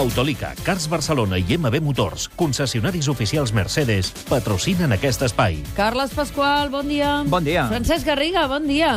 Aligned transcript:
Autolica, 0.00 0.54
Cars 0.64 0.86
Barcelona 0.88 1.36
i 1.36 1.58
MB 1.58 1.82
Motors, 1.84 2.24
concessionaris 2.32 3.10
oficials 3.12 3.52
Mercedes, 3.52 4.08
patrocinen 4.30 4.96
aquest 4.96 5.26
espai. 5.28 5.58
Carles 5.76 6.14
Pasqual, 6.16 6.72
bon 6.72 6.88
dia. 6.88 7.18
Bon 7.28 7.44
dia. 7.44 7.66
Francesc 7.68 8.08
Garriga, 8.08 8.46
bon 8.48 8.64
dia. 8.64 8.94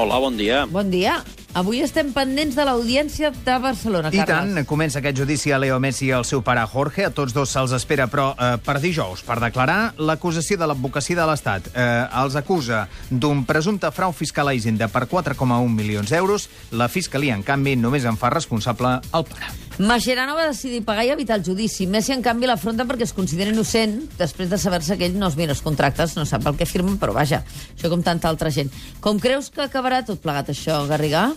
Hola, 0.00 0.22
bon 0.24 0.40
dia. 0.40 0.64
Bon 0.72 0.88
dia. 0.88 1.20
Avui 1.54 1.78
estem 1.84 2.08
pendents 2.10 2.56
de 2.58 2.64
l'audiència 2.66 3.28
de 3.30 3.54
Barcelona, 3.62 4.10
I 4.10 4.18
Carles. 4.18 4.54
tant, 4.56 4.66
comença 4.66 4.98
aquest 4.98 5.20
judici 5.20 5.52
a 5.54 5.58
Leo 5.62 5.76
Messi 5.78 6.08
i 6.08 6.10
al 6.10 6.24
seu 6.26 6.42
pare 6.42 6.64
Jorge. 6.66 7.04
A 7.06 7.12
tots 7.14 7.30
dos 7.32 7.52
se'ls 7.54 7.70
espera, 7.76 8.08
però 8.10 8.32
eh, 8.34 8.56
per 8.58 8.80
dijous, 8.82 9.22
per 9.22 9.36
declarar 9.38 9.94
l'acusació 10.02 10.58
de 10.58 10.66
l'advocacia 10.66 11.14
de 11.14 11.26
l'Estat. 11.30 11.68
Eh, 11.70 11.84
els 12.24 12.34
acusa 12.34 12.88
d'un 13.08 13.44
presumpte 13.46 13.86
frau 13.94 14.10
fiscal 14.10 14.50
a 14.50 14.54
Hisenda 14.54 14.88
per 14.90 15.06
4,1 15.06 15.70
milions 15.70 16.10
d'euros. 16.10 16.48
La 16.72 16.88
Fiscalia, 16.90 17.38
en 17.38 17.46
canvi, 17.46 17.76
només 17.78 18.02
en 18.04 18.18
fa 18.18 18.34
responsable 18.34 18.98
el 19.14 19.28
pare. 19.30 19.52
Mascherano 19.78 20.34
va 20.34 20.48
decidir 20.50 20.84
pagar 20.86 21.04
i 21.06 21.14
evitar 21.14 21.38
el 21.38 21.46
judici. 21.46 21.86
Messi, 21.86 22.12
en 22.14 22.22
canvi, 22.22 22.46
l'afronta 22.50 22.84
perquè 22.86 23.06
es 23.06 23.14
considera 23.14 23.50
innocent 23.54 23.96
després 24.18 24.50
de 24.50 24.58
saber-se 24.58 24.98
que 24.98 25.06
ell 25.06 25.18
no 25.18 25.30
es 25.30 25.38
mira 25.38 25.54
els 25.54 25.62
contractes, 25.62 26.14
no 26.18 26.26
sap 26.26 26.46
el 26.46 26.58
que 26.58 26.66
firmen, 26.66 26.98
però 26.98 27.14
vaja, 27.14 27.44
això 27.74 27.90
com 27.90 28.02
tanta 28.02 28.28
altra 28.30 28.50
gent. 28.54 28.70
Com 29.02 29.18
creus 29.22 29.50
que 29.54 29.62
acabarà 29.66 30.04
tot 30.06 30.22
plegat 30.22 30.50
això, 30.54 30.82
Garriga? 30.90 31.32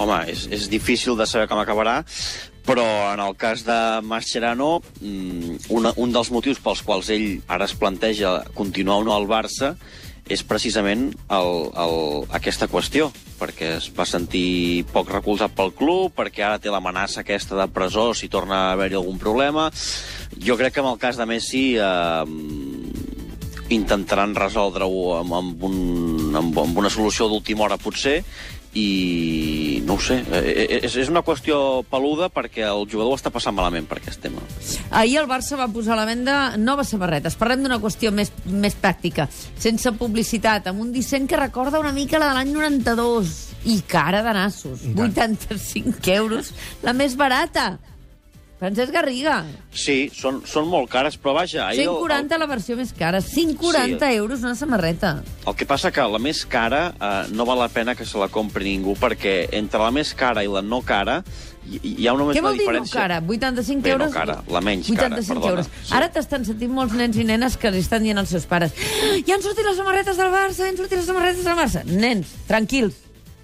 Home, 0.00 0.20
és, 0.32 0.46
és 0.48 0.68
difícil 0.72 1.18
de 1.18 1.26
saber 1.28 1.48
com 1.50 1.60
acabarà, 1.60 2.00
però 2.64 2.84
en 3.12 3.20
el 3.20 3.34
cas 3.36 3.64
de 3.66 3.78
Mascherano, 4.06 4.78
mm, 5.00 5.72
una, 5.76 5.92
un 6.00 6.12
dels 6.14 6.30
motius 6.32 6.60
pels 6.62 6.80
quals 6.86 7.10
ell 7.12 7.42
ara 7.48 7.68
es 7.68 7.74
planteja 7.76 8.38
continuar 8.56 9.00
o 9.00 9.04
no 9.04 9.16
al 9.16 9.28
Barça 9.28 9.74
és 10.30 10.44
precisament 10.46 11.08
el, 11.34 11.50
el, 11.82 11.96
aquesta 12.38 12.68
qüestió, 12.70 13.08
perquè 13.40 13.74
es 13.80 13.88
va 13.96 14.06
sentir 14.06 14.86
poc 14.92 15.10
recolzat 15.10 15.52
pel 15.58 15.72
club, 15.74 16.14
perquè 16.16 16.44
ara 16.46 16.60
té 16.62 16.70
l'amenaça 16.70 17.24
aquesta 17.24 17.58
de 17.58 17.66
presó 17.74 18.12
si 18.14 18.30
torna 18.30 18.60
a 18.68 18.72
haver-hi 18.76 19.00
algun 19.00 19.18
problema. 19.18 19.68
Jo 20.38 20.56
crec 20.60 20.76
que 20.76 20.84
en 20.84 20.92
el 20.92 21.00
cas 21.02 21.18
de 21.18 21.26
Messi 21.26 21.64
eh, 21.74 22.24
intentaran 23.74 24.36
resoldre-ho 24.38 25.16
amb, 25.18 25.34
amb, 25.40 25.64
un, 25.66 25.76
amb, 26.36 26.58
amb 26.58 26.78
una 26.78 26.90
solució 26.92 27.28
d'última 27.28 27.66
hora, 27.66 27.78
potser, 27.80 28.20
i 28.72 29.82
no 29.84 29.96
ho 29.96 30.02
sé, 30.02 30.20
eh, 30.30 30.78
és, 30.78 30.94
és 31.02 31.08
una 31.10 31.24
qüestió 31.26 31.82
peluda 31.90 32.28
perquè 32.30 32.62
el 32.68 32.86
jugador 32.90 33.18
està 33.18 33.32
passant 33.34 33.56
malament 33.56 33.88
per 33.90 33.98
aquest 33.98 34.22
tema. 34.22 34.42
Ahir 34.94 35.18
el 35.24 35.28
Barça 35.30 35.58
va 35.58 35.66
posar 35.72 35.96
a 35.96 36.00
la 36.00 36.06
venda 36.06 36.36
noves 36.56 36.92
samarretes. 36.94 37.34
Parlem 37.40 37.64
d'una 37.66 37.80
qüestió 37.82 38.14
més, 38.14 38.30
més 38.46 38.78
pràctica, 38.78 39.26
sense 39.58 39.90
publicitat, 39.98 40.70
amb 40.70 40.86
un 40.86 40.94
disseny 40.94 41.26
que 41.26 41.40
recorda 41.40 41.82
una 41.82 41.94
mica 41.96 42.22
la 42.22 42.30
de 42.30 42.38
l'any 42.38 42.54
92 42.54 43.36
i 43.70 43.80
cara 43.90 44.22
de 44.22 44.34
nassos. 44.38 44.86
85 44.94 46.14
euros, 46.14 46.54
la 46.86 46.94
més 46.94 47.18
barata. 47.18 47.72
Francesc 48.60 48.92
Garriga. 48.92 49.38
Sí, 49.72 50.10
són, 50.12 50.42
són 50.44 50.66
molt 50.68 50.90
cares, 50.92 51.14
però 51.16 51.32
vaja... 51.38 51.68
ahir 51.70 51.80
el- 51.86 51.94
140 51.96 52.36
la 52.38 52.46
versió 52.50 52.76
més 52.76 52.92
cara. 52.92 53.22
140 53.24 54.10
Sí. 54.10 54.16
euros 54.20 54.42
una 54.44 54.54
samarreta. 54.54 55.22
El 55.48 55.54
que 55.56 55.64
passa 55.66 55.90
que 55.90 56.04
la 56.04 56.18
més 56.20 56.44
cara 56.44 56.82
eh, 57.00 57.22
no 57.32 57.46
val 57.48 57.58
la 57.58 57.70
pena 57.72 57.94
que 57.96 58.04
se 58.04 58.18
la 58.20 58.28
compri 58.28 58.64
ningú, 58.68 58.94
perquè 59.00 59.48
entre 59.56 59.80
la 59.80 59.90
més 59.90 60.12
cara 60.14 60.44
i 60.44 60.50
la 60.52 60.60
no 60.60 60.82
cara 60.84 61.22
hi, 61.70 61.80
hi 62.02 62.06
ha 62.08 62.12
només 62.12 62.36
Què 62.36 62.40
una 62.44 62.50
vol 62.50 62.58
dir 62.58 62.68
no 62.72 62.84
cara? 62.92 63.20
85 63.24 63.82
Bé, 63.82 63.90
no 63.96 64.04
euros? 64.04 64.12
cara, 64.14 64.38
la 64.48 64.60
menys 64.60 64.88
cara, 64.92 65.08
85 65.16 65.40
perdona, 65.40 65.50
euros. 65.50 65.66
sí. 65.88 65.94
Ara 65.96 66.08
t'estan 66.12 66.44
sentint 66.44 66.72
molts 66.72 66.92
nens 66.96 67.16
i 67.16 67.24
nenes 67.24 67.56
que 67.60 67.70
li 67.72 67.80
estan 67.80 68.02
dient 68.04 68.18
als 68.20 68.28
seus 68.32 68.44
pares 68.48 68.72
ja 69.26 69.34
han 69.36 69.42
sortit 69.44 69.64
les 69.64 69.76
samarretes 69.76 70.16
del 70.20 70.32
Barça, 70.32 70.64
ja 70.64 70.68
han 70.72 70.76
sortit 70.76 70.98
les 70.98 71.06
samarretes 71.08 71.44
del 71.44 71.56
Barça. 71.56 71.84
Nens, 71.84 72.32
tranquils. 72.48 72.96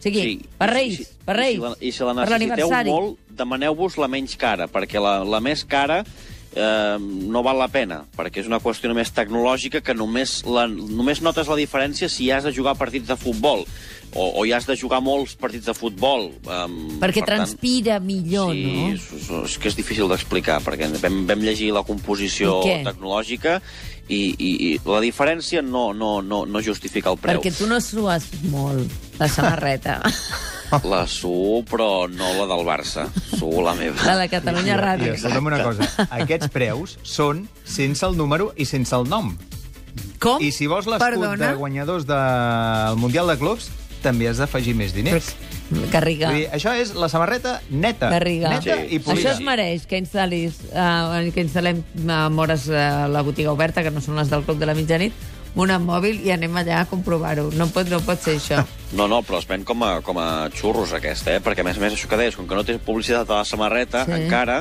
Sigui, 0.07 0.49
per 0.61 0.69
Reis, 0.71 1.01
i 1.03 1.07
per 1.27 1.37
Reis, 1.37 1.57
I 1.57 1.59
si 1.59 1.65
la, 1.65 1.75
i 1.81 1.93
si 1.93 2.07
la 2.07 2.15
necessiteu 2.21 2.73
molt, 2.87 3.19
demaneu-vos 3.39 3.99
la 3.99 4.09
menys 4.13 4.37
cara, 4.41 4.69
perquè 4.71 5.03
la, 5.03 5.19
la 5.27 5.41
més 5.43 5.65
cara 5.67 6.03
eh, 6.57 6.97
no 6.99 7.43
val 7.47 7.61
la 7.61 7.69
pena, 7.73 8.03
perquè 8.17 8.43
és 8.43 8.49
una 8.51 8.61
qüestió 8.65 8.91
només 8.91 9.13
tecnològica 9.15 9.83
que 9.85 9.95
només, 9.95 10.41
la, 10.49 10.67
només 10.67 11.23
notes 11.23 11.51
la 11.53 11.59
diferència 11.59 12.09
si 12.13 12.31
has 12.33 12.49
de 12.49 12.55
jugar 12.57 12.77
partits 12.81 13.09
de 13.13 13.19
futbol 13.21 13.67
o, 14.17 14.41
o 14.41 14.45
hi 14.47 14.55
has 14.57 14.67
de 14.69 14.77
jugar 14.79 15.03
molts 15.05 15.35
partits 15.39 15.69
de 15.69 15.75
futbol. 15.77 16.31
Um, 16.49 16.97
Perquè 17.03 17.25
transpira 17.27 17.99
millor, 18.01 18.55
sí, 18.55 18.65
no? 18.65 18.87
és, 18.95 19.11
és, 19.19 19.29
és 19.43 19.59
que 19.61 19.71
és 19.73 19.77
difícil 19.79 20.09
d'explicar, 20.11 20.63
perquè 20.65 20.89
vam, 21.03 21.23
vam 21.29 21.45
llegir 21.45 21.73
la 21.77 21.85
composició 21.87 22.59
I 22.65 22.81
tecnològica 22.87 23.61
i, 24.09 24.21
i, 24.39 24.51
i 24.71 24.73
la 24.87 25.03
diferència 25.05 25.63
no, 25.67 25.91
no, 25.93 26.21
no, 26.23 26.45
no 26.47 26.65
justifica 26.65 27.13
el 27.13 27.21
preu. 27.21 27.41
Perquè 27.41 27.55
tu 27.59 27.69
no 27.69 27.81
sues 27.85 28.31
molt, 28.53 28.93
la 29.21 29.29
samarreta. 29.33 30.01
La 30.93 31.07
suo, 31.07 31.63
però 31.69 32.07
no 32.11 32.33
la 32.41 32.47
del 32.55 32.65
Barça. 32.67 33.07
Suo 33.39 33.63
la 33.63 33.75
meva. 33.79 33.97
la 34.05 34.17
de 34.23 34.29
Catalunya 34.33 34.75
I 34.75 34.81
Ràdio. 34.81 35.15
escolta'm 35.15 35.47
una 35.47 35.63
cosa, 35.63 35.89
aquests 36.11 36.49
preus 36.55 36.99
són 37.03 37.47
sense 37.65 38.05
el 38.07 38.17
número 38.19 38.53
i 38.57 38.65
sense 38.69 38.95
el 38.97 39.09
nom. 39.09 39.35
Com? 40.21 40.41
I 40.43 40.51
si 40.53 40.67
vols 40.67 40.87
l'escut 40.89 41.37
de 41.39 41.53
guanyadors 41.57 42.07
del 42.09 42.97
Mundial 43.01 43.29
de 43.29 43.37
Clubs, 43.41 43.69
també 44.03 44.29
has 44.29 44.39
d'afegir 44.39 44.75
més 44.77 44.93
diners. 44.95 45.35
Garriga. 45.91 46.29
Vull 46.31 46.43
dir, 46.45 46.49
això 46.55 46.73
és 46.79 46.93
la 46.95 47.09
samarreta 47.11 47.57
neta. 47.71 48.09
Garriga. 48.13 48.53
Neta 48.55 48.77
Sí. 48.77 48.97
i 48.97 48.99
polida. 49.03 49.31
Això 49.31 49.33
es 49.35 49.41
mereix 49.45 49.87
que 49.91 49.99
instal·lis, 49.99 50.61
uh, 50.71 51.17
que 51.35 51.43
instal·lem 51.43 51.81
amb 52.09 52.39
hores 52.39 52.69
uh, 52.71 53.09
la 53.11 53.23
botiga 53.27 53.51
oberta, 53.53 53.83
que 53.83 53.91
no 53.91 54.01
són 54.01 54.15
les 54.21 54.31
del 54.31 54.45
Club 54.47 54.61
de 54.63 54.67
la 54.69 54.75
Mitjanit, 54.79 55.13
una 55.57 55.79
mòbil 55.81 56.21
i 56.27 56.31
anem 56.35 56.55
allà 56.61 56.83
a 56.83 56.87
comprovar-ho. 56.91 57.49
No 57.57 57.67
pot, 57.73 57.89
no 57.89 58.01
pot 58.05 58.21
ser 58.23 58.37
això. 58.41 58.63
No, 58.97 59.09
no, 59.11 59.19
però 59.27 59.41
es 59.43 59.47
ven 59.51 59.65
com 59.67 59.81
a, 59.83 59.97
com 60.01 60.17
a 60.23 60.47
xurros, 60.55 60.93
aquesta, 60.95 61.33
eh? 61.35 61.41
Perquè, 61.43 61.65
a 61.65 61.67
més 61.67 61.77
a 61.77 61.81
més, 61.83 61.93
això 61.97 62.07
que 62.07 62.17
deies, 62.21 62.37
com 62.39 62.47
que 62.47 62.55
no 62.55 62.63
té 62.65 62.77
publicitat 62.79 63.27
a 63.35 63.41
la 63.41 63.45
samarreta, 63.45 64.05
Sí. 64.07 64.13
encara, 64.15 64.61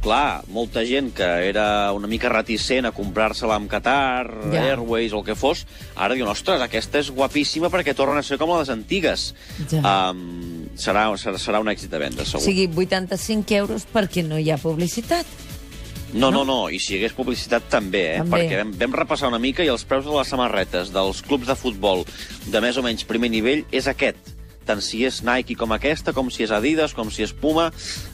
clar, 0.00 0.40
molta 0.48 0.80
gent 0.88 1.10
que 1.14 1.26
era 1.50 1.92
una 1.92 2.08
mica 2.08 2.30
reticent 2.32 2.88
a 2.88 2.92
comprar-se-la 2.96 3.54
amb 3.60 3.68
Qatar, 3.68 4.30
Ja. 4.54 4.62
Airways 4.72 5.12
o 5.12 5.18
el 5.20 5.26
que 5.28 5.34
fos, 5.36 5.66
ara 5.94 6.14
diuen, 6.16 6.30
ostres, 6.32 6.62
aquesta 6.64 6.98
és 7.04 7.10
guapíssima 7.12 7.68
perquè 7.68 7.94
tornen 7.94 8.16
a 8.18 8.24
ser 8.24 8.38
com 8.40 8.56
les 8.56 8.72
antigues. 8.72 9.34
Ja. 9.68 9.82
Um, 10.08 10.70
serà, 10.74 11.04
serà, 11.20 11.36
serà 11.36 11.60
un 11.60 11.68
èxit 11.68 11.90
de 11.92 11.98
venda, 12.00 12.22
O 12.22 12.26
segur. 12.32 12.46
sigui, 12.48 12.66
85 12.74 13.54
euros 13.60 13.84
perquè 13.92 14.24
no 14.24 14.38
hi 14.40 14.50
ha 14.50 14.56
publicitat. 14.56 15.26
No, 16.14 16.30
no, 16.30 16.44
no, 16.46 16.68
i 16.70 16.78
si 16.78 16.94
hi 16.94 17.00
hagués 17.00 17.16
publicitat 17.16 17.66
també, 17.72 18.04
eh? 18.14 18.22
També. 18.22 18.36
Perquè 18.36 18.62
vam, 18.62 18.72
vam 18.78 18.96
repassar 19.02 19.32
una 19.32 19.42
mica 19.42 19.64
i 19.66 19.72
els 19.72 19.84
preus 19.88 20.06
de 20.06 20.14
les 20.14 20.30
samarretes 20.30 20.92
dels 20.94 21.22
clubs 21.26 21.50
de 21.50 21.58
futbol 21.58 22.06
de 22.46 22.62
més 22.62 22.78
o 22.78 22.84
menys 22.86 23.06
primer 23.08 23.32
nivell 23.32 23.64
és 23.74 23.90
aquest. 23.90 24.36
Tant 24.66 24.82
si 24.82 25.04
és 25.06 25.20
Nike 25.22 25.54
com 25.58 25.70
aquesta, 25.76 26.10
com 26.14 26.30
si 26.32 26.42
és 26.42 26.50
Adidas, 26.50 26.94
com 26.96 27.10
si 27.14 27.22
és 27.22 27.30
Puma, 27.30 27.68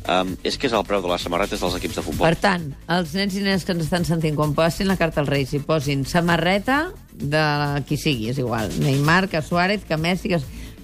um, 0.04 0.34
és 0.44 0.58
que 0.60 0.68
és 0.68 0.74
el 0.76 0.84
preu 0.84 1.00
de 1.04 1.08
les 1.08 1.24
samarretes 1.24 1.62
dels 1.64 1.78
equips 1.78 1.96
de 1.96 2.04
futbol. 2.04 2.26
Per 2.28 2.36
tant, 2.42 2.66
els 2.92 3.14
nens 3.16 3.38
i 3.38 3.44
nenes 3.44 3.64
que 3.64 3.72
ens 3.72 3.86
estan 3.86 4.04
sentint, 4.08 4.36
quan 4.36 4.52
passin 4.56 4.90
la 4.90 4.98
carta 5.00 5.22
als 5.24 5.32
Reis 5.32 5.54
i 5.56 5.62
posin 5.64 6.04
samarreta 6.08 6.82
de 7.12 7.46
qui 7.88 7.96
sigui, 7.96 8.28
és 8.34 8.42
igual. 8.42 8.68
Neymar, 8.84 9.26
que 9.32 9.40
Suárez, 9.44 9.88
que 9.88 9.96
Messi... 9.96 10.34
Que... 10.34 10.42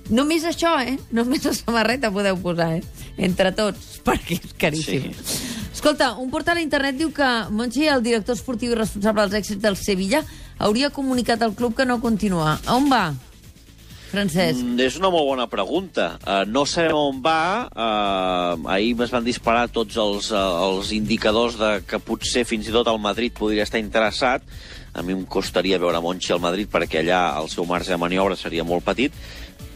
Només 0.09 0.47
això, 0.49 0.73
eh? 0.81 0.97
Només 1.13 1.45
la 1.45 1.53
samarreta 1.53 2.09
podeu 2.15 2.41
posar, 2.41 2.79
eh? 2.79 3.09
Entre 3.29 3.53
tots, 3.53 3.99
perquè 4.09 4.41
és 4.41 4.57
caríssim. 4.57 5.13
Sí. 5.13 5.48
Escolta, 5.79 6.17
un 6.19 6.27
portal 6.27 6.59
a 6.59 6.63
internet 6.65 6.97
diu 6.99 7.13
que 7.15 7.27
Monchi, 7.55 7.85
el 7.87 8.01
director 8.03 8.35
esportiu 8.35 8.73
i 8.73 8.77
responsable 8.81 9.23
dels 9.23 9.37
èxits 9.39 9.63
del 9.63 9.77
Sevilla, 9.79 10.25
hauria 10.59 10.89
comunicat 10.91 11.45
al 11.47 11.53
club 11.55 11.77
que 11.79 11.87
no 11.87 12.01
continua. 12.03 12.57
A 12.67 12.75
on 12.75 12.89
va, 12.91 13.13
Francesc? 14.11 14.59
Mm, 14.59 14.81
és 14.83 14.97
una 14.99 15.13
molt 15.15 15.29
bona 15.29 15.47
pregunta. 15.47 16.09
Uh, 16.19 16.41
no 16.51 16.65
sabem 16.67 16.99
on 16.99 17.21
va. 17.23 17.69
Uh, 17.71 18.67
ahir 18.75 18.97
es 19.05 19.13
van 19.15 19.23
disparar 19.23 19.69
tots 19.71 20.01
els, 20.03 20.33
uh, 20.35 20.41
els 20.67 20.91
indicadors 20.97 21.55
de 21.61 21.71
que 21.87 22.03
potser 22.03 22.43
fins 22.49 22.67
i 22.67 22.75
tot 22.75 22.91
el 22.91 22.99
Madrid 22.99 23.37
podria 23.39 23.63
estar 23.63 23.79
interessat. 23.79 24.43
A 24.99 25.05
mi 25.07 25.15
em 25.15 25.23
costaria 25.31 25.79
veure 25.79 26.03
Monchi 26.03 26.35
al 26.35 26.43
Madrid 26.43 26.67
perquè 26.73 27.05
allà 27.05 27.21
el 27.39 27.53
seu 27.55 27.69
marge 27.71 27.95
de 27.95 28.01
maniobra 28.03 28.35
seria 28.35 28.67
molt 28.67 28.83
petit. 28.83 29.15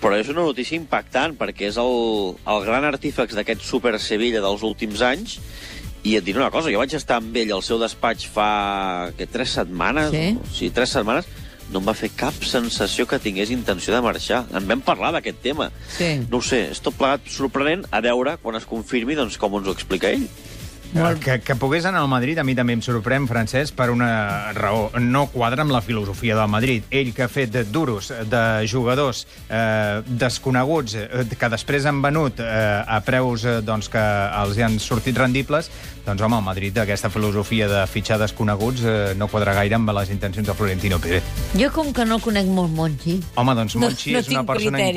Però 0.03 0.19
és 0.19 0.27
una 0.35 0.43
notícia 0.43 0.75
impactant 0.75 1.39
perquè 1.39 1.69
és 1.71 1.79
el, 1.79 2.35
el 2.43 2.65
gran 2.67 2.91
artífex 2.91 3.39
d'aquest 3.39 3.63
Super 3.63 4.01
Sevilla 4.03 4.43
dels 4.43 4.67
últims 4.67 5.05
anys 5.07 5.39
i 6.05 6.17
et 6.19 6.25
diré 6.25 6.39
una 6.41 6.51
cosa, 6.51 6.71
jo 6.73 6.81
vaig 6.83 6.95
estar 6.99 7.21
amb 7.21 7.37
ell 7.37 7.53
al 7.55 7.63
seu 7.63 7.79
despatx 7.79 8.27
fa 8.35 9.11
que, 9.17 9.27
tres 9.31 9.51
setmanes, 9.59 10.11
Sí? 10.11 10.37
o 10.41 10.47
sigui, 10.55 10.71
tres 10.75 10.91
setmanes, 10.91 11.29
no 11.73 11.79
em 11.81 11.87
va 11.89 11.95
fer 11.97 12.11
cap 12.11 12.35
sensació 12.45 13.07
que 13.09 13.19
tingués 13.23 13.51
intenció 13.51 13.95
de 13.95 14.01
marxar. 14.05 14.43
En 14.53 14.67
vam 14.69 14.83
parlar 14.85 15.13
d'aquest 15.15 15.39
tema. 15.41 15.71
Sí. 15.97 16.19
No 16.29 16.39
ho 16.39 16.43
sé, 16.45 16.67
és 16.75 16.81
tot 16.85 16.95
plegat 16.99 17.25
sorprenent 17.33 17.87
a 17.91 18.01
veure 18.05 18.37
quan 18.43 18.59
es 18.59 18.67
confirmi 18.69 19.15
doncs, 19.17 19.39
com 19.41 19.55
ens 19.57 19.69
ho 19.71 19.73
explica 19.73 20.11
ell. 20.11 20.27
Molt. 20.93 21.21
Que, 21.25 21.39
que 21.41 21.55
pogués 21.57 21.87
anar 21.89 22.03
al 22.03 22.09
Madrid 22.13 22.37
a 22.39 22.45
mi 22.45 22.55
també 22.59 22.75
em 22.77 22.83
sorprèn, 22.85 23.25
Francesc, 23.31 23.75
per 23.79 23.89
una 23.91 24.53
raó. 24.57 24.91
No 25.01 25.27
quadra 25.33 25.65
amb 25.65 25.73
la 25.73 25.81
filosofia 25.81 26.37
del 26.37 26.51
Madrid. 26.53 26.85
Ell 26.91 27.13
que 27.17 27.25
ha 27.25 27.31
fet 27.33 27.53
de 27.55 27.63
duros 27.65 28.11
de 28.29 28.43
jugadors 28.69 29.25
eh, 29.49 30.03
desconeguts 30.07 30.95
eh, 31.01 31.25
que 31.39 31.49
després 31.53 31.87
han 31.89 32.03
venut 32.05 32.41
eh, 32.45 32.83
a 32.87 33.01
preus 33.07 33.45
eh, 33.49 33.61
doncs, 33.65 33.89
que 33.93 34.03
els 34.43 34.59
hi 34.59 34.67
han 34.67 34.77
sortit 34.83 35.17
rendibles, 35.17 35.71
doncs 36.05 36.21
home, 36.27 36.35
al 36.41 36.43
Madrid 36.45 36.77
aquesta 36.83 37.09
filosofia 37.15 37.69
de 37.71 37.85
fitxar 37.87 38.19
desconeguts 38.21 38.83
eh, 38.85 38.95
no 39.17 39.29
quadra 39.31 39.55
gaire 39.55 39.77
amb 39.79 39.93
les 39.97 40.11
intencions 40.11 40.49
de 40.49 40.55
Florentino 40.59 40.99
Pérez. 41.01 41.23
Jo 41.57 41.71
com 41.73 41.93
que 41.95 42.05
no 42.05 42.19
conec 42.21 42.49
molt 42.53 42.73
Monchi... 42.75 43.17
Home, 43.39 43.55
doncs 43.57 43.77
No- 43.79 43.87
Monchi 43.89 44.13
no 44.17 44.21
és 44.21 44.29
una 44.35 44.45
persona 44.45 44.77
criteri. 44.77 44.91